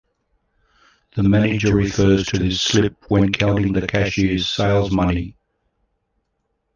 [1.15, 5.35] The manager refers to this slip when counting the cashier's sales money.